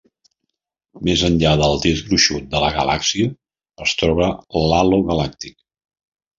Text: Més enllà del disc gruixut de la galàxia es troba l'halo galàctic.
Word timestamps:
Més 1.09 1.23
enllà 1.27 1.51
del 1.59 1.77
disc 1.83 2.07
gruixut 2.09 2.49
de 2.55 2.63
la 2.65 2.71
galàxia 2.79 3.29
es 3.87 3.95
troba 4.03 4.33
l'halo 4.67 5.03
galàctic. 5.15 5.59